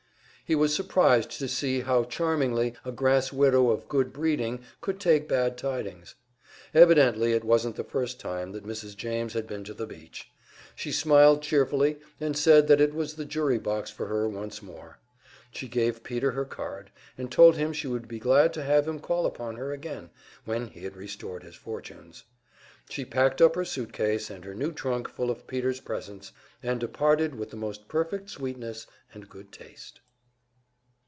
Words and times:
He 0.43 0.55
was 0.55 0.75
surprised 0.75 1.31
to 1.39 1.47
see 1.47 1.79
how 1.79 2.03
charmingly 2.03 2.73
a 2.83 2.91
grass 2.91 3.31
widow 3.31 3.69
of 3.69 3.87
"good 3.87 4.11
breeding" 4.11 4.59
could 4.81 4.99
take 4.99 5.29
bad 5.29 5.57
tidings. 5.57 6.15
Evidently 6.73 7.31
it 7.31 7.45
wasn't 7.45 7.77
the 7.77 7.85
first 7.85 8.19
time 8.19 8.51
that 8.51 8.65
Mrs. 8.65 8.93
James 8.97 9.31
had 9.31 9.47
been 9.47 9.63
to 9.63 9.73
the 9.73 9.87
beach. 9.87 10.29
She 10.75 10.91
smiled 10.91 11.41
cheerfully, 11.41 11.99
and 12.19 12.35
said 12.35 12.67
that 12.67 12.81
it 12.81 12.93
was 12.93 13.13
the 13.13 13.23
jury 13.23 13.59
box 13.59 13.91
for 13.91 14.07
her 14.07 14.27
once 14.27 14.61
more. 14.61 14.99
She 15.51 15.69
gave 15.69 16.03
Peter 16.03 16.31
her 16.31 16.43
card, 16.43 16.91
and 17.17 17.31
told 17.31 17.55
him 17.55 17.71
she 17.71 17.87
would 17.87 18.09
be 18.09 18.19
glad 18.19 18.51
to 18.55 18.63
have 18.65 18.85
him 18.89 18.99
call 18.99 19.25
upon 19.25 19.55
her 19.55 19.71
again 19.71 20.09
when 20.43 20.67
he 20.67 20.81
had 20.83 20.97
restored 20.97 21.43
his 21.43 21.55
fortunes. 21.55 22.25
She 22.89 23.05
packed 23.05 23.41
up 23.41 23.55
her 23.55 23.63
suit 23.63 23.93
case 23.93 24.29
and 24.29 24.43
her 24.43 24.53
new 24.53 24.73
trunk 24.73 25.07
full 25.07 25.31
of 25.31 25.47
Peter's 25.47 25.79
presents, 25.79 26.33
and 26.61 26.77
departed 26.77 27.35
with 27.35 27.51
the 27.51 27.55
most 27.55 27.87
perfect 27.87 28.29
sweetness 28.29 28.85
and 29.13 29.29
good 29.29 29.53
taste. 29.53 30.01